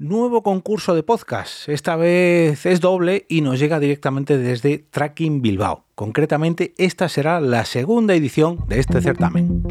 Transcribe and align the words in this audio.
Nuevo 0.00 0.44
concurso 0.44 0.94
de 0.94 1.02
podcast. 1.02 1.68
Esta 1.68 1.96
vez 1.96 2.66
es 2.66 2.80
doble 2.80 3.26
y 3.28 3.40
nos 3.40 3.58
llega 3.58 3.80
directamente 3.80 4.38
desde 4.38 4.78
Tracking 4.78 5.42
Bilbao. 5.42 5.86
Concretamente, 5.96 6.72
esta 6.78 7.08
será 7.08 7.40
la 7.40 7.64
segunda 7.64 8.14
edición 8.14 8.64
de 8.68 8.78
este 8.78 9.00
certamen. 9.00 9.64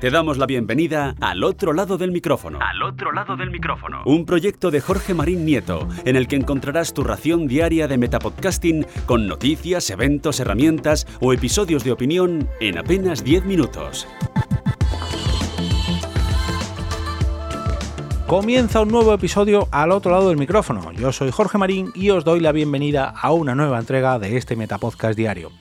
Te 0.00 0.10
damos 0.10 0.38
la 0.38 0.46
bienvenida 0.46 1.14
al 1.20 1.44
otro 1.44 1.74
lado 1.74 1.98
del 1.98 2.10
micrófono. 2.10 2.58
Al 2.62 2.82
otro 2.82 3.12
lado 3.12 3.36
del 3.36 3.50
micrófono. 3.50 4.02
Un 4.06 4.24
proyecto 4.24 4.70
de 4.70 4.80
Jorge 4.80 5.12
Marín 5.12 5.44
Nieto, 5.44 5.86
en 6.06 6.16
el 6.16 6.26
que 6.26 6.36
encontrarás 6.36 6.94
tu 6.94 7.04
ración 7.04 7.46
diaria 7.46 7.88
de 7.88 7.98
metapodcasting 7.98 8.86
con 9.04 9.28
noticias, 9.28 9.90
eventos, 9.90 10.40
herramientas 10.40 11.06
o 11.20 11.34
episodios 11.34 11.84
de 11.84 11.92
opinión 11.92 12.48
en 12.60 12.78
apenas 12.78 13.22
10 13.22 13.44
minutos. 13.44 14.08
Comienza 18.32 18.80
un 18.80 18.88
nuevo 18.88 19.12
episodio 19.12 19.68
al 19.72 19.90
otro 19.90 20.10
lado 20.10 20.30
del 20.30 20.38
micrófono. 20.38 20.90
Yo 20.92 21.12
soy 21.12 21.30
Jorge 21.30 21.58
Marín 21.58 21.92
y 21.94 22.08
os 22.08 22.24
doy 22.24 22.40
la 22.40 22.50
bienvenida 22.50 23.10
a 23.10 23.30
una 23.30 23.54
nueva 23.54 23.78
entrega 23.78 24.18
de 24.18 24.38
este 24.38 24.56
Metapodcast 24.56 25.18
diario. 25.18 25.52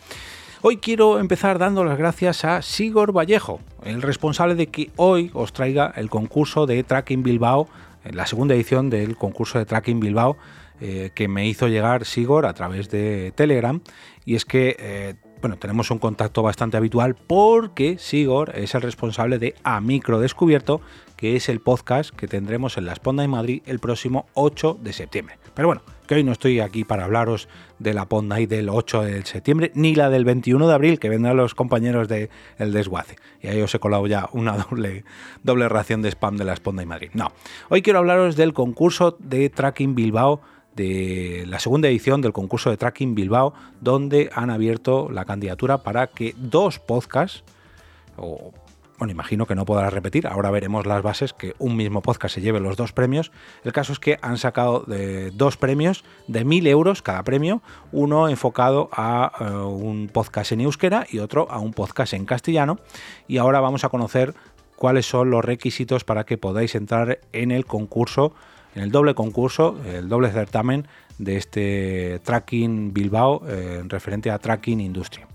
Hoy 0.62 0.78
quiero 0.78 1.20
empezar 1.20 1.60
dando 1.60 1.84
las 1.84 1.98
gracias 1.98 2.46
a 2.46 2.62
Sigor 2.62 3.12
Vallejo, 3.12 3.60
el 3.84 4.02
responsable 4.02 4.56
de 4.56 4.68
que 4.68 4.90
hoy 4.96 5.32
os 5.34 5.52
traiga 5.52 5.92
el 5.98 6.10
concurso 6.10 6.66
de 6.66 6.82
Tracking 6.86 7.24
Bilbao, 7.24 7.68
la 8.10 8.26
segunda 8.26 8.56
edición 8.56 8.90
del 8.90 9.18
concurso 9.18 9.60
de 9.60 9.66
Tracking 9.66 10.00
Bilbao 10.00 10.38
eh, 10.80 11.12
que 11.14 11.28
me 11.28 11.50
hizo 11.50 11.68
llegar 11.68 12.06
Sigor 12.06 12.46
a 12.46 12.54
través 12.54 12.90
de 12.90 13.34
Telegram. 13.36 13.82
Y 14.24 14.36
es 14.36 14.46
que 14.46 14.78
eh, 14.80 15.16
bueno, 15.42 15.58
tenemos 15.58 15.90
un 15.90 15.98
contacto 15.98 16.44
bastante 16.44 16.78
habitual 16.78 17.16
porque 17.16 17.98
Sigor 17.98 18.54
es 18.56 18.76
el 18.76 18.82
responsable 18.82 19.40
de 19.40 19.56
A 19.64 19.82
Micro 19.82 20.20
Descubierto, 20.20 20.82
que 21.22 21.36
es 21.36 21.50
el 21.50 21.60
podcast 21.60 22.10
que 22.10 22.28
tendremos 22.28 22.80
en 22.80 22.88
la 22.88 22.94
Esponda 22.94 23.24
en 23.24 23.30
Madrid 23.30 23.62
el 23.68 23.78
próximo 23.78 24.26
8 24.34 24.80
de 24.82 24.92
septiembre. 24.92 25.38
Pero 25.54 25.68
bueno, 25.68 25.84
que 26.08 26.16
hoy 26.16 26.24
no 26.24 26.32
estoy 26.32 26.60
aquí 26.60 26.84
para 26.84 27.04
hablaros 27.04 27.48
de 27.78 27.94
la 27.94 28.08
Ponda 28.10 28.40
y 28.40 28.48
del 28.48 28.70
8 28.70 29.04
de 29.04 29.24
septiembre, 29.24 29.72
ni 29.76 29.94
la 29.94 30.10
del 30.10 30.26
21 30.26 30.68
de 30.68 30.74
abril, 30.74 31.00
que 31.00 31.10
vendrán 31.10 31.38
los 31.38 31.54
compañeros 31.54 32.08
de 32.08 32.32
El 32.58 32.74
Desguace. 32.74 33.18
Y 33.40 33.50
ahí 33.50 33.62
os 33.62 33.76
he 33.76 33.78
colado 33.78 34.08
ya 34.08 34.30
una 34.34 34.58
doble, 34.70 35.06
doble 35.44 35.70
ración 35.70 36.02
de 36.02 36.10
spam 36.10 36.38
de 36.38 36.44
la 36.44 36.54
Esponda 36.54 36.82
y 36.82 36.88
Madrid. 36.88 37.12
No, 37.14 37.32
hoy 37.70 37.84
quiero 37.84 38.00
hablaros 38.00 38.36
del 38.36 38.54
concurso 38.54 39.16
de 39.20 39.52
Tracking 39.52 39.94
Bilbao 39.94 40.42
de 40.76 41.44
la 41.48 41.60
segunda 41.60 41.88
edición 41.88 42.22
del 42.22 42.34
concurso 42.34 42.72
de 42.72 42.78
Tracking 42.78 43.14
Bilbao, 43.14 43.54
donde 43.80 44.32
han 44.34 44.50
abierto 44.50 45.12
la 45.12 45.26
candidatura 45.26 45.84
para 45.84 46.08
que 46.08 46.34
dos 46.36 46.80
podcasts, 46.80 47.44
o 48.18 48.54
bueno, 49.02 49.14
imagino 49.14 49.48
que 49.48 49.56
no 49.56 49.66
podrá 49.66 49.90
repetir, 49.90 50.28
ahora 50.28 50.52
veremos 50.52 50.86
las 50.86 51.02
bases, 51.02 51.34
que 51.34 51.56
un 51.58 51.76
mismo 51.76 52.04
podcast 52.04 52.36
se 52.36 52.42
lleve 52.42 52.60
los 52.60 52.78
dos 52.78 52.94
premios. 52.94 53.32
El 53.64 53.74
caso 53.74 53.94
es 53.94 54.00
que 54.00 54.20
han 54.22 54.38
sacado 54.38 54.82
de 54.82 55.32
dos 55.32 55.58
premios 55.58 56.04
de 56.28 56.46
mil 56.46 56.68
euros 56.68 57.02
cada 57.02 57.24
premio, 57.24 57.64
uno 57.92 58.30
enfocado 58.30 58.92
a 58.92 59.32
eh, 59.40 59.44
un 59.56 60.08
podcast 60.08 60.52
en 60.52 60.62
euskera 60.62 61.08
y 61.10 61.18
otro 61.18 61.50
a 61.50 61.58
un 61.58 61.74
podcast 61.74 62.14
en 62.14 62.26
castellano. 62.26 62.78
Y 63.28 63.40
ahora 63.40 63.60
vamos 63.60 63.84
a 63.84 63.90
conocer 63.90 64.36
cuáles 64.76 65.08
son 65.08 65.32
los 65.32 65.44
requisitos 65.44 66.04
para 66.04 66.24
que 66.24 66.38
podáis 66.38 66.76
entrar 66.76 67.22
en 67.34 67.50
el 67.50 67.66
concurso 67.66 68.36
en 68.76 68.84
el 68.84 68.92
doble 68.92 69.16
concurso, 69.16 69.78
el 69.84 70.10
doble 70.10 70.32
certamen 70.32 70.88
de 71.18 71.38
este 71.38 72.22
Tracking 72.24 72.94
Bilbao 72.94 73.42
eh, 73.48 73.82
referente 73.88 74.30
a 74.30 74.38
Tracking 74.38 74.80
Industria. 74.80 75.28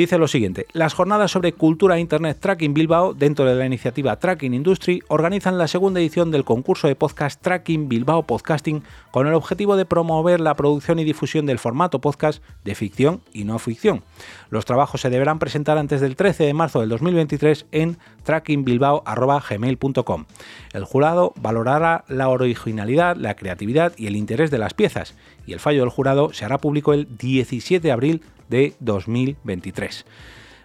Dice 0.00 0.16
lo 0.16 0.28
siguiente, 0.28 0.64
las 0.72 0.94
jornadas 0.94 1.30
sobre 1.30 1.52
cultura 1.52 1.98
Internet 1.98 2.38
Tracking 2.40 2.72
Bilbao 2.72 3.12
dentro 3.12 3.44
de 3.44 3.54
la 3.54 3.66
iniciativa 3.66 4.18
Tracking 4.18 4.54
Industry 4.54 5.02
organizan 5.08 5.58
la 5.58 5.68
segunda 5.68 6.00
edición 6.00 6.30
del 6.30 6.42
concurso 6.42 6.88
de 6.88 6.96
podcast 6.96 7.42
Tracking 7.42 7.86
Bilbao 7.86 8.22
Podcasting 8.22 8.82
con 9.10 9.26
el 9.26 9.34
objetivo 9.34 9.76
de 9.76 9.84
promover 9.84 10.40
la 10.40 10.54
producción 10.54 11.00
y 11.00 11.04
difusión 11.04 11.44
del 11.44 11.58
formato 11.58 12.00
podcast 12.00 12.42
de 12.64 12.74
ficción 12.74 13.20
y 13.34 13.44
no 13.44 13.58
ficción. 13.58 14.02
Los 14.48 14.64
trabajos 14.64 15.02
se 15.02 15.10
deberán 15.10 15.38
presentar 15.38 15.76
antes 15.76 16.00
del 16.00 16.16
13 16.16 16.44
de 16.44 16.54
marzo 16.54 16.80
del 16.80 16.88
2023 16.88 17.66
en 17.70 17.98
trackingbilbao.gmail.com. 18.22 20.24
El 20.72 20.84
jurado 20.86 21.34
valorará 21.36 22.06
la 22.08 22.30
originalidad, 22.30 23.16
la 23.16 23.36
creatividad 23.36 23.92
y 23.98 24.06
el 24.06 24.16
interés 24.16 24.50
de 24.50 24.56
las 24.56 24.72
piezas 24.72 25.14
y 25.46 25.52
el 25.52 25.60
fallo 25.60 25.80
del 25.80 25.90
jurado 25.90 26.32
se 26.32 26.46
hará 26.46 26.56
público 26.56 26.94
el 26.94 27.06
17 27.18 27.86
de 27.86 27.92
abril 27.92 28.22
de 28.50 28.74
2023. 28.80 30.04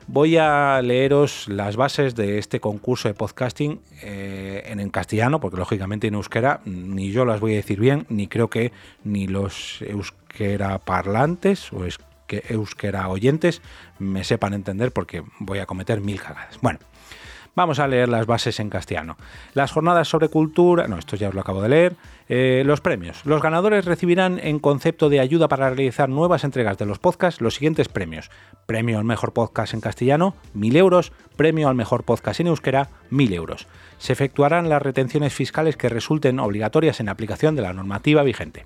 Voy 0.08 0.38
a 0.38 0.82
leeros 0.84 1.48
las 1.48 1.78
bases 1.78 2.14
de 2.14 2.38
este 2.38 2.60
concurso 2.60 3.08
de 3.08 3.16
podcasting 3.16 3.80
eh, 4.04 4.64
en, 4.68 4.90
castellano, 4.90 5.40
porque 5.40 5.58
lógicamente 5.58 6.08
en 6.08 6.14
euskera 6.14 6.62
ni 6.66 7.12
yo 7.12 7.26
las 7.26 7.40
voy 7.40 7.54
a 7.54 7.56
decir 7.56 7.80
bien, 7.80 8.06
ni 8.10 8.28
creo 8.28 8.50
que 8.50 8.72
ni 9.04 9.28
los 9.28 9.82
euskera 9.82 10.78
parlantes 10.78 11.74
o 11.74 11.86
euskera 12.50 13.08
oyentes 13.10 13.64
me 13.98 14.24
sepan 14.24 14.54
entender 14.54 14.92
porque 14.92 15.24
voy 15.40 15.58
a 15.58 15.66
cometer 15.66 16.02
mil 16.02 16.22
cagadas. 16.22 16.60
Bueno, 16.62 16.80
Vamos 17.56 17.80
a 17.80 17.88
leer 17.88 18.10
las 18.10 18.26
bases 18.26 18.60
en 18.60 18.70
castellano. 18.70 19.16
Las 19.54 19.72
jornadas 19.72 20.10
sobre 20.10 20.28
cultura, 20.28 20.90
no, 20.90 20.98
esto 20.98 21.16
ya 21.16 21.30
os 21.30 21.34
lo 21.34 21.40
acabo 21.40 21.62
de 21.62 21.70
leer. 21.70 21.96
Eh, 22.28 22.64
los 22.66 22.82
premios. 22.82 23.26
Los 23.26 23.42
ganadores 23.42 23.86
recibirán 23.86 24.40
en 24.40 24.60
concepto 24.60 25.10
de 25.10 25.22
ayuda 25.22 25.48
para 25.48 25.70
realizar 25.70 26.10
nuevas 26.10 26.44
entregas 26.44 26.78
de 26.78 26.86
los 26.86 27.00
podcasts 27.00 27.40
los 27.40 27.56
siguientes 27.56 27.88
premios. 27.88 28.30
Premio 28.66 28.98
al 28.98 29.06
mejor 29.06 29.32
podcast 29.32 29.74
en 29.74 29.80
castellano, 29.80 30.36
1.000 30.54 30.76
euros. 30.76 31.14
Premio 31.38 31.70
al 31.70 31.76
mejor 31.76 32.04
podcast 32.04 32.42
en 32.42 32.48
euskera, 32.48 32.90
1.000 33.10 33.34
euros. 33.34 33.68
Se 34.00 34.12
efectuarán 34.12 34.68
las 34.68 34.82
retenciones 34.82 35.34
fiscales 35.34 35.78
que 35.78 35.88
resulten 35.88 36.40
obligatorias 36.40 37.00
en 37.00 37.08
aplicación 37.08 37.56
de 37.56 37.62
la 37.62 37.72
normativa 37.72 38.24
vigente. 38.24 38.66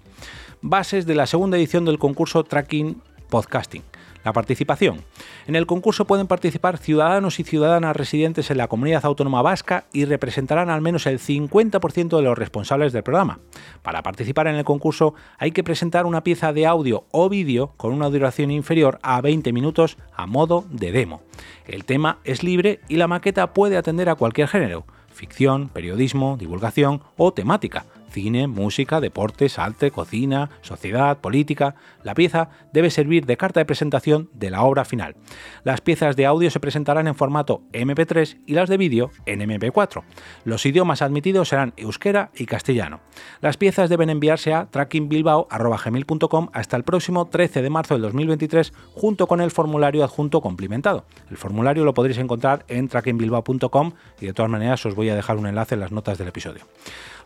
Bases 0.62 1.06
de 1.06 1.16
la 1.16 1.28
segunda 1.28 1.58
edición 1.58 1.86
del 1.86 2.00
concurso 2.00 2.44
Tracking 2.44 3.02
Podcasting. 3.30 3.84
La 4.30 4.34
participación. 4.34 5.02
En 5.48 5.56
el 5.56 5.66
concurso 5.66 6.06
pueden 6.06 6.28
participar 6.28 6.78
ciudadanos 6.78 7.40
y 7.40 7.44
ciudadanas 7.44 7.96
residentes 7.96 8.52
en 8.52 8.60
la 8.60 8.68
comunidad 8.68 9.04
autónoma 9.04 9.42
vasca 9.42 9.86
y 9.92 10.06
representarán 10.06 10.70
al 10.70 10.82
menos 10.82 11.08
el 11.08 11.18
50% 11.18 12.16
de 12.16 12.22
los 12.22 12.38
responsables 12.38 12.94
del 12.94 13.02
programa. 13.02 13.40
Para 13.82 14.04
participar 14.04 14.46
en 14.46 14.54
el 14.54 14.66
concurso 14.66 15.16
hay 15.40 15.52
que 15.52 15.64
presentar 15.64 16.06
una 16.06 16.24
pieza 16.24 16.54
de 16.54 16.68
audio 16.68 17.06
o 17.10 17.28
vídeo 17.28 17.74
con 17.76 17.92
una 17.92 18.08
duración 18.12 18.52
inferior 18.52 19.00
a 19.02 19.20
20 19.20 19.52
minutos 19.52 19.98
a 20.16 20.28
modo 20.28 20.64
de 20.70 20.92
demo. 20.92 21.24
El 21.66 21.86
tema 21.86 22.20
es 22.24 22.44
libre 22.44 22.82
y 22.88 22.98
la 22.98 23.08
maqueta 23.08 23.52
puede 23.56 23.78
atender 23.78 24.10
a 24.10 24.16
cualquier 24.16 24.48
género 24.48 24.86
ficción, 25.20 25.68
periodismo, 25.68 26.38
divulgación 26.38 27.02
o 27.18 27.34
temática, 27.34 27.86
cine, 28.10 28.48
música, 28.48 29.00
deportes, 29.00 29.60
arte, 29.60 29.92
cocina, 29.92 30.50
sociedad, 30.62 31.20
política. 31.20 31.76
La 32.04 32.16
pieza 32.16 32.50
debe 32.74 32.90
servir 32.90 33.26
de 33.26 33.38
carta 33.38 33.60
de 33.60 33.66
presentación 33.66 34.30
de 34.34 34.50
la 34.50 34.64
obra 34.64 34.86
final. 34.86 35.16
Las 35.64 35.82
piezas 35.82 36.16
de 36.16 36.26
audio 36.26 36.52
se 36.52 36.60
presentarán 36.60 37.08
en 37.08 37.16
formato 37.16 37.62
MP3 37.74 38.40
y 38.46 38.54
las 38.54 38.70
de 38.70 38.78
vídeo 38.78 39.12
en 39.26 39.42
MP4. 39.42 40.04
Los 40.44 40.66
idiomas 40.66 41.02
admitidos 41.02 41.50
serán 41.50 41.74
euskera 41.78 42.32
y 42.36 42.46
castellano. 42.46 43.00
Las 43.42 43.58
piezas 43.58 43.90
deben 43.90 44.10
enviarse 44.10 44.54
a 44.54 44.66
trackingbilbao.gmail.com 44.66 46.50
hasta 46.54 46.78
el 46.78 46.84
próximo 46.84 47.28
13 47.28 47.62
de 47.62 47.70
marzo 47.70 47.96
del 47.96 48.04
2023 48.04 48.74
junto 48.94 49.28
con 49.28 49.42
el 49.42 49.52
formulario 49.52 50.04
adjunto 50.04 50.42
complementado. 50.42 51.06
El 51.30 51.38
formulario 51.38 51.86
lo 51.86 51.94
podréis 51.94 52.18
encontrar 52.18 52.66
en 52.68 52.88
trackingbilbao.com 52.88 53.94
y 54.20 54.26
de 54.26 54.34
todas 54.34 54.52
maneras 54.52 54.86
os 54.86 54.96
voy 54.96 55.10
a 55.10 55.16
dejar 55.16 55.38
un 55.38 55.48
enlace 55.48 55.76
en 55.76 55.82
las 55.82 55.92
notas 55.92 56.18
del 56.18 56.28
episodio. 56.28 56.64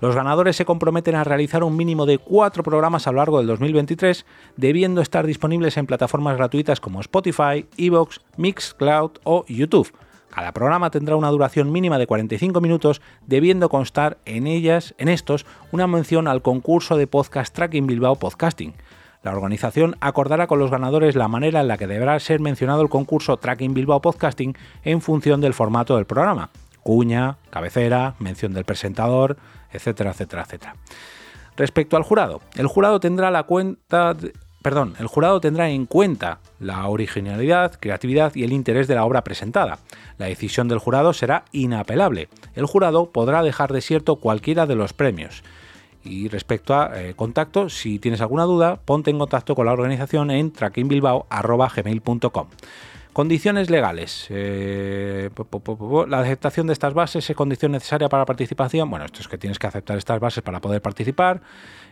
Los 0.01 0.15
ganadores 0.15 0.55
se 0.55 0.65
comprometen 0.65 1.15
a 1.15 1.23
realizar 1.23 1.63
un 1.63 1.75
mínimo 1.75 2.05
de 2.05 2.17
cuatro 2.17 2.63
programas 2.63 3.07
a 3.07 3.11
lo 3.11 3.17
largo 3.17 3.37
del 3.37 3.47
2023, 3.47 4.25
debiendo 4.57 5.01
estar 5.01 5.25
disponibles 5.25 5.77
en 5.77 5.85
plataformas 5.85 6.37
gratuitas 6.37 6.79
como 6.79 7.01
Spotify, 7.01 7.65
Evox, 7.77 8.21
Mixcloud 8.37 9.11
o 9.23 9.45
YouTube. 9.47 9.91
Cada 10.33 10.51
programa 10.51 10.89
tendrá 10.89 11.15
una 11.15 11.29
duración 11.29 11.71
mínima 11.71 11.99
de 11.99 12.07
45 12.07 12.59
minutos, 12.59 13.01
debiendo 13.27 13.69
constar 13.69 14.17
en 14.25 14.47
ellas, 14.47 14.95
en 14.97 15.09
estos, 15.09 15.45
una 15.71 15.85
mención 15.85 16.27
al 16.27 16.41
concurso 16.41 16.97
de 16.97 17.05
podcast 17.05 17.53
Tracking 17.53 17.85
Bilbao 17.85 18.15
Podcasting. 18.15 18.73
La 19.21 19.31
organización 19.31 19.95
acordará 20.01 20.47
con 20.47 20.57
los 20.57 20.71
ganadores 20.71 21.15
la 21.15 21.27
manera 21.27 21.61
en 21.61 21.67
la 21.67 21.77
que 21.77 21.87
deberá 21.87 22.19
ser 22.19 22.39
mencionado 22.39 22.81
el 22.81 22.89
concurso 22.89 23.37
Tracking 23.37 23.75
Bilbao 23.75 24.01
Podcasting 24.01 24.57
en 24.83 25.01
función 25.01 25.39
del 25.39 25.53
formato 25.53 25.95
del 25.95 26.05
programa. 26.05 26.49
Cuña, 26.83 27.37
cabecera, 27.49 28.15
mención 28.19 28.53
del 28.53 28.65
presentador, 28.65 29.37
etcétera, 29.71 30.11
etcétera, 30.11 30.43
etcétera. 30.43 30.75
Respecto 31.55 31.97
al 31.97 32.03
jurado, 32.03 32.41
el 32.55 32.67
jurado 32.67 32.99
tendrá 32.99 33.29
la 33.29 33.43
cuenta, 33.43 34.15
perdón, 34.61 34.95
el 34.99 35.07
jurado 35.07 35.39
tendrá 35.39 35.69
en 35.69 35.85
cuenta 35.85 36.39
la 36.59 36.87
originalidad, 36.87 37.73
creatividad 37.79 38.33
y 38.35 38.43
el 38.43 38.53
interés 38.53 38.87
de 38.87 38.95
la 38.95 39.05
obra 39.05 39.23
presentada. 39.23 39.79
La 40.17 40.25
decisión 40.25 40.67
del 40.67 40.79
jurado 40.79 41.13
será 41.13 41.45
inapelable. 41.51 42.29
El 42.55 42.65
jurado 42.65 43.11
podrá 43.11 43.43
dejar 43.43 43.71
desierto 43.71 44.15
cualquiera 44.15 44.65
de 44.65 44.75
los 44.75 44.93
premios. 44.93 45.43
Y 46.03 46.27
respecto 46.27 46.75
a 46.75 46.91
eh, 46.99 47.13
contacto, 47.15 47.69
si 47.69 47.97
tienes 47.99 48.19
alguna 48.21 48.43
duda, 48.43 48.77
ponte 48.83 49.09
en 49.09 49.19
contacto 49.19 49.55
con 49.55 49.65
la 49.67 49.73
organización 49.73 50.31
en 50.31 50.51
trackingbilbao.gmail.com. 50.51 52.47
Condiciones 53.13 53.69
legales. 53.69 54.25
Eh, 54.31 55.29
la 56.07 56.19
aceptación 56.19 56.65
de 56.65 56.73
estas 56.73 56.95
bases 56.95 57.29
es 57.29 57.35
condición 57.35 57.73
necesaria 57.73 58.09
para 58.09 58.25
participación. 58.25 58.89
Bueno, 58.89 59.05
esto 59.05 59.19
es 59.19 59.27
que 59.27 59.37
tienes 59.37 59.59
que 59.59 59.67
aceptar 59.67 59.99
estas 59.99 60.19
bases 60.19 60.41
para 60.41 60.59
poder 60.59 60.81
participar. 60.81 61.41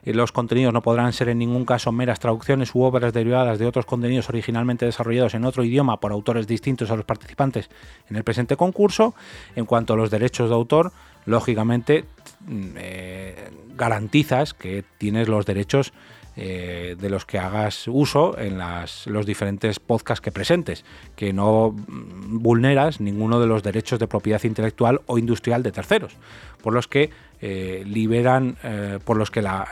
Y 0.03 0.13
los 0.13 0.31
contenidos 0.31 0.73
no 0.73 0.81
podrán 0.81 1.13
ser 1.13 1.29
en 1.29 1.38
ningún 1.38 1.63
caso 1.63 1.91
meras 1.91 2.19
traducciones 2.19 2.73
u 2.73 2.81
obras 2.81 3.13
derivadas 3.13 3.59
de 3.59 3.68
otros 3.68 3.85
contenidos 3.85 4.29
originalmente 4.29 4.88
desarrollados 4.88 5.35
en 5.35 5.45
otro 5.45 5.63
idioma 5.63 6.00
por 6.00 6.12
autores 6.12 6.47
distintos 6.47 6.89
a 6.89 6.95
los 6.95 7.06
participantes 7.06 7.69
en 8.09 8.15
el 8.15 8.24
presente 8.24 8.56
concurso. 8.56 9.13
En 9.56 9.67
cuanto 9.67 9.94
a 9.94 9.97
los 9.97 10.09
derechos 10.09 10.50
de 10.50 10.56
autor, 10.56 10.91
lógicamente 11.27 12.06
mm, 12.47 12.69
eh, 12.77 13.51
garantizas 13.77 14.56
que 14.56 14.83
tienes 14.97 15.27
los 15.27 15.45
derechos 15.45 15.94
eh, 16.38 16.95
de 16.98 17.10
los 17.10 17.25
que 17.25 17.39
hagas 17.39 17.89
uso 17.89 18.38
en 18.38 18.57
los 18.57 19.25
diferentes 19.25 19.80
podcasts 19.80 20.22
que 20.22 20.31
presentes, 20.31 20.86
que 21.16 21.33
no 21.33 21.75
vulneras 21.75 23.01
ninguno 23.01 23.42
de 23.42 23.48
los 23.48 23.63
derechos 23.63 24.00
de 24.00 24.07
propiedad 24.07 24.42
intelectual 24.45 25.01
o 25.07 25.18
industrial 25.18 25.62
de 25.62 25.74
terceros, 25.74 26.16
por 26.63 26.74
los 26.74 26.88
que 26.88 27.10
eh, 27.42 27.83
liberan, 27.86 28.56
eh, 28.63 29.00
por 29.04 29.18
los 29.18 29.30
que 29.30 29.42
la, 29.42 29.68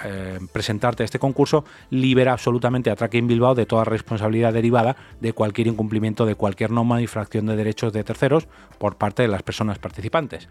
presentarte 0.51 1.05
este 1.05 1.17
concurso 1.17 1.63
libera 1.91 2.33
absolutamente 2.33 2.89
a 2.89 2.95
Tracking 2.97 3.27
Bilbao 3.27 3.55
de 3.55 3.65
toda 3.65 3.85
responsabilidad 3.85 4.51
derivada 4.51 4.97
de 5.21 5.31
cualquier 5.31 5.67
incumplimiento 5.67 6.25
de 6.25 6.35
cualquier 6.35 6.71
norma 6.71 7.01
y 7.01 7.07
fracción 7.07 7.45
de 7.45 7.55
derechos 7.55 7.93
de 7.93 8.03
terceros 8.03 8.47
por 8.77 8.97
parte 8.97 9.21
de 9.21 9.29
las 9.29 9.43
personas 9.43 9.79
participantes. 9.79 10.49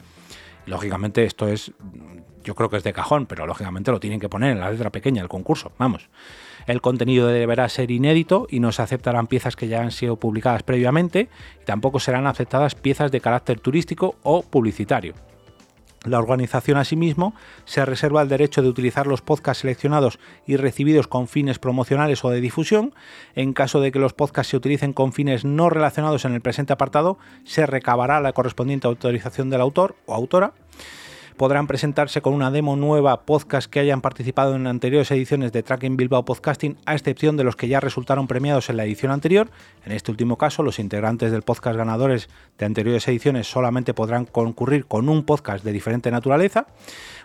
Lógicamente 0.68 1.24
esto 1.24 1.48
es 1.48 1.72
yo 2.44 2.54
creo 2.54 2.70
que 2.70 2.78
es 2.78 2.84
de 2.84 2.94
cajón, 2.94 3.26
pero 3.26 3.46
lógicamente 3.46 3.90
lo 3.90 4.00
tienen 4.00 4.20
que 4.20 4.28
poner 4.30 4.52
en 4.52 4.60
la 4.60 4.70
letra 4.70 4.90
pequeña 4.90 5.20
del 5.20 5.28
concurso. 5.28 5.72
Vamos. 5.76 6.08
El 6.66 6.80
contenido 6.80 7.26
deberá 7.28 7.68
ser 7.68 7.90
inédito 7.90 8.46
y 8.48 8.60
no 8.60 8.72
se 8.72 8.80
aceptarán 8.80 9.26
piezas 9.26 9.54
que 9.54 9.68
ya 9.68 9.82
han 9.82 9.90
sido 9.90 10.16
publicadas 10.16 10.62
previamente 10.62 11.28
y 11.60 11.64
tampoco 11.64 12.00
serán 12.00 12.26
aceptadas 12.26 12.74
piezas 12.74 13.10
de 13.12 13.20
carácter 13.20 13.60
turístico 13.60 14.16
o 14.22 14.42
publicitario. 14.42 15.14
La 16.04 16.18
organización 16.18 16.78
asimismo 16.78 17.34
se 17.64 17.84
reserva 17.84 18.22
el 18.22 18.28
derecho 18.28 18.62
de 18.62 18.68
utilizar 18.68 19.06
los 19.06 19.20
podcasts 19.20 19.62
seleccionados 19.62 20.18
y 20.46 20.56
recibidos 20.56 21.08
con 21.08 21.26
fines 21.26 21.58
promocionales 21.58 22.24
o 22.24 22.30
de 22.30 22.40
difusión. 22.40 22.94
En 23.34 23.52
caso 23.52 23.80
de 23.80 23.90
que 23.90 23.98
los 23.98 24.12
podcasts 24.12 24.50
se 24.50 24.56
utilicen 24.56 24.92
con 24.92 25.12
fines 25.12 25.44
no 25.44 25.70
relacionados 25.70 26.24
en 26.24 26.34
el 26.34 26.40
presente 26.40 26.72
apartado, 26.72 27.18
se 27.44 27.66
recabará 27.66 28.20
la 28.20 28.32
correspondiente 28.32 28.86
autorización 28.86 29.50
del 29.50 29.60
autor 29.60 29.96
o 30.06 30.14
autora 30.14 30.52
podrán 31.38 31.69
presentarse 31.69 32.20
con 32.20 32.35
una 32.35 32.50
demo 32.50 32.76
nueva 32.76 33.23
podcast 33.23 33.70
que 33.70 33.81
hayan 33.81 34.02
participado 34.02 34.56
en 34.56 34.67
anteriores 34.67 35.11
ediciones 35.12 35.52
de 35.52 35.62
Tracking 35.62 35.96
Bilbao 35.96 36.25
Podcasting, 36.25 36.76
a 36.85 36.94
excepción 36.94 37.37
de 37.37 37.44
los 37.44 37.56
que 37.56 37.69
ya 37.69 37.81
resultaron 37.81 38.26
premiados 38.26 38.69
en 38.69 38.76
la 38.76 38.85
edición 38.85 39.12
anterior. 39.12 39.49
En 39.87 39.93
este 39.93 40.11
último 40.11 40.37
caso, 40.37 40.62
los 40.62 40.81
integrantes 40.81 41.31
del 41.31 41.43
podcast 41.43 41.76
ganadores 41.76 42.29
de 42.58 42.67
anteriores 42.67 43.06
ediciones 43.08 43.46
solamente 43.46 43.94
podrán 43.94 44.26
concurrir 44.26 44.85
con 44.85 45.08
un 45.08 45.25
podcast 45.25 45.64
de 45.64 45.73
diferente 45.73 46.11
naturaleza 46.11 46.67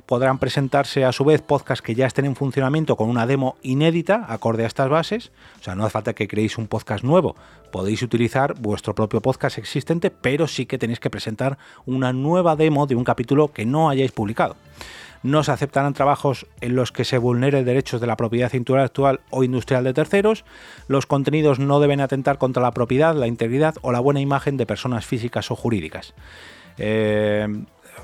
podrán 0.05 0.37
presentarse 0.37 1.05
a 1.05 1.11
su 1.11 1.23
vez 1.23 1.41
podcasts 1.41 1.81
que 1.81 1.95
ya 1.95 2.05
estén 2.05 2.25
en 2.25 2.35
funcionamiento 2.35 2.95
con 2.95 3.09
una 3.09 3.25
demo 3.25 3.55
inédita 3.61 4.25
acorde 4.27 4.63
a 4.63 4.67
estas 4.67 4.89
bases. 4.89 5.31
O 5.59 5.63
sea, 5.63 5.75
no 5.75 5.85
hace 5.85 5.93
falta 5.93 6.13
que 6.13 6.27
creéis 6.27 6.57
un 6.57 6.67
podcast 6.67 7.03
nuevo. 7.03 7.35
Podéis 7.73 8.03
utilizar 8.03 8.53
vuestro 8.59 8.93
propio 8.93 9.19
podcast 9.19 9.57
existente, 9.57 10.11
pero 10.11 10.45
sí 10.47 10.67
que 10.67 10.77
tenéis 10.77 10.99
que 10.99 11.09
presentar 11.09 11.57
una 11.87 12.13
nueva 12.13 12.55
demo 12.55 12.85
de 12.85 12.93
un 12.93 13.03
capítulo 13.03 13.51
que 13.51 13.65
no 13.65 13.89
hayáis 13.89 14.11
publicado. 14.11 14.55
No 15.23 15.43
se 15.43 15.53
aceptarán 15.53 15.95
trabajos 15.95 16.45
en 16.61 16.75
los 16.75 16.91
que 16.91 17.03
se 17.03 17.17
vulnere 17.17 17.63
derechos 17.63 17.99
de 17.99 18.05
la 18.05 18.15
propiedad 18.15 18.53
intelectual 18.53 19.21
o 19.31 19.43
industrial 19.43 19.83
de 19.85 19.95
terceros. 19.95 20.45
Los 20.87 21.07
contenidos 21.07 21.57
no 21.57 21.79
deben 21.79 21.99
atentar 21.99 22.37
contra 22.37 22.61
la 22.61 22.73
propiedad, 22.73 23.15
la 23.15 23.25
integridad 23.25 23.73
o 23.81 23.91
la 23.91 24.01
buena 24.01 24.21
imagen 24.21 24.55
de 24.55 24.67
personas 24.67 25.07
físicas 25.07 25.49
o 25.49 25.55
jurídicas. 25.55 26.13
Eh, 26.77 27.47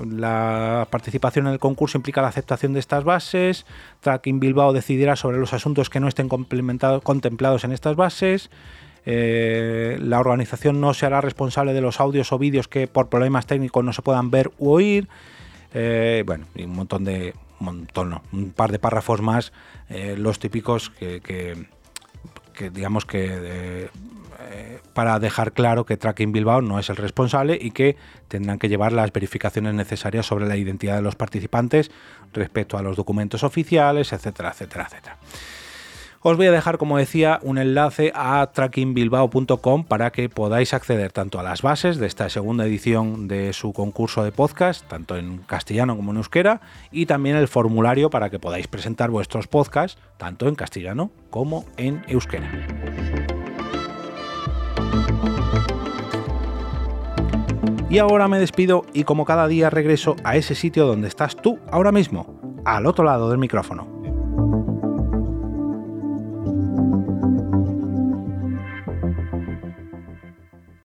la 0.04 0.88
participación 0.90 1.46
en 1.46 1.52
el 1.52 1.60
concurso 1.60 1.96
implica 1.96 2.22
la 2.22 2.28
aceptación 2.28 2.72
de 2.72 2.80
estas 2.80 3.04
bases. 3.04 3.66
Tracking 4.00 4.40
Bilbao 4.40 4.72
decidirá 4.72 5.14
sobre 5.14 5.38
los 5.38 5.52
asuntos 5.52 5.90
que 5.90 6.00
no 6.00 6.08
estén 6.08 6.28
contemplados 6.28 7.62
en 7.62 7.70
estas 7.70 7.94
bases. 7.94 8.50
Eh, 9.06 9.98
la 10.00 10.20
organización 10.20 10.80
no 10.80 10.94
se 10.94 11.06
hará 11.06 11.20
responsable 11.20 11.72
de 11.72 11.80
los 11.80 12.00
audios 12.00 12.32
o 12.32 12.38
vídeos 12.38 12.68
que 12.68 12.86
por 12.86 13.08
problemas 13.08 13.46
técnicos 13.46 13.84
no 13.84 13.92
se 13.92 14.02
puedan 14.02 14.30
ver 14.30 14.50
u 14.58 14.70
oír. 14.70 15.08
Eh, 15.72 16.22
bueno, 16.26 16.46
y 16.54 16.64
un 16.64 16.74
montón 16.74 17.04
de. 17.04 17.34
Montón, 17.58 18.08
no, 18.08 18.22
un 18.32 18.52
par 18.52 18.72
de 18.72 18.78
párrafos 18.78 19.20
más, 19.20 19.52
eh, 19.90 20.14
los 20.16 20.38
típicos 20.38 20.88
que, 20.88 21.20
que, 21.20 22.70
digamos 22.70 23.04
que 23.04 23.90
para 24.94 25.18
dejar 25.18 25.52
claro 25.52 25.84
que 25.84 25.98
Tracking 25.98 26.32
Bilbao 26.32 26.62
no 26.62 26.78
es 26.78 26.88
el 26.88 26.96
responsable 26.96 27.58
y 27.60 27.72
que 27.72 27.96
tendrán 28.28 28.58
que 28.58 28.70
llevar 28.70 28.92
las 28.92 29.12
verificaciones 29.12 29.74
necesarias 29.74 30.24
sobre 30.24 30.46
la 30.46 30.56
identidad 30.56 30.96
de 30.96 31.02
los 31.02 31.16
participantes 31.16 31.90
respecto 32.32 32.78
a 32.78 32.82
los 32.82 32.96
documentos 32.96 33.44
oficiales, 33.44 34.12
etcétera, 34.14 34.50
etcétera, 34.50 34.86
etcétera. 34.88 35.18
Os 36.22 36.36
voy 36.36 36.48
a 36.48 36.52
dejar, 36.52 36.76
como 36.76 36.98
decía, 36.98 37.38
un 37.42 37.56
enlace 37.56 38.12
a 38.14 38.46
trackingbilbao.com 38.52 39.84
para 39.84 40.12
que 40.12 40.28
podáis 40.28 40.74
acceder 40.74 41.12
tanto 41.12 41.40
a 41.40 41.42
las 41.42 41.62
bases 41.62 41.96
de 41.96 42.06
esta 42.06 42.28
segunda 42.28 42.66
edición 42.66 43.26
de 43.26 43.54
su 43.54 43.72
concurso 43.72 44.22
de 44.22 44.30
podcast, 44.30 44.86
tanto 44.86 45.16
en 45.16 45.38
castellano 45.38 45.96
como 45.96 46.10
en 46.10 46.18
euskera, 46.18 46.60
y 46.92 47.06
también 47.06 47.36
el 47.36 47.48
formulario 47.48 48.10
para 48.10 48.28
que 48.28 48.38
podáis 48.38 48.68
presentar 48.68 49.08
vuestros 49.08 49.46
podcasts, 49.46 49.98
tanto 50.18 50.46
en 50.46 50.56
castellano 50.56 51.10
como 51.30 51.64
en 51.78 52.04
euskera. 52.06 52.50
Y 57.88 57.96
ahora 57.96 58.28
me 58.28 58.38
despido 58.38 58.84
y 58.92 59.04
como 59.04 59.24
cada 59.24 59.48
día 59.48 59.70
regreso 59.70 60.16
a 60.22 60.36
ese 60.36 60.54
sitio 60.54 60.86
donde 60.86 61.08
estás 61.08 61.34
tú 61.34 61.58
ahora 61.72 61.92
mismo, 61.92 62.60
al 62.66 62.84
otro 62.84 63.06
lado 63.06 63.30
del 63.30 63.38
micrófono. 63.38 63.89